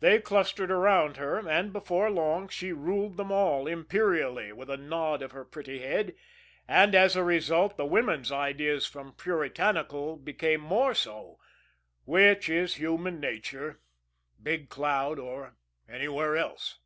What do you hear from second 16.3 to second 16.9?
else.